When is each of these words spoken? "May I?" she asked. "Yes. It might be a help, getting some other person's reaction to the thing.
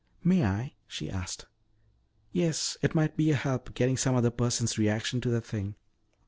"May 0.23 0.43
I?" 0.43 0.73
she 0.87 1.11
asked. 1.11 1.45
"Yes. 2.31 2.75
It 2.81 2.95
might 2.95 3.15
be 3.15 3.29
a 3.29 3.35
help, 3.35 3.75
getting 3.75 3.97
some 3.97 4.15
other 4.15 4.31
person's 4.31 4.79
reaction 4.79 5.21
to 5.21 5.29
the 5.29 5.41
thing. 5.41 5.75